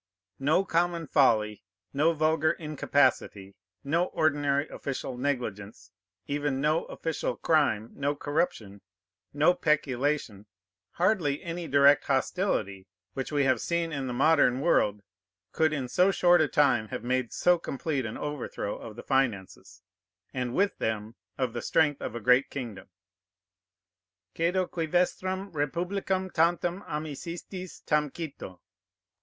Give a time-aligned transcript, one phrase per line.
[0.39, 1.61] No common folly,
[1.93, 5.91] no vulgar incapacity, no ordinary official negligence,
[6.25, 8.81] even no official crime, no corruption,
[9.31, 10.47] no peculation,
[10.93, 15.03] hardly any direct hostility, which we have seen in the modern world,
[15.51, 19.83] could in so short a time have made so complete an overthrow of the finances,
[20.33, 22.89] and, with them, of the strength of a great kingdom.
[24.35, 28.59] _Cedo quî vestram rempublicam tantam amisistis tam cito?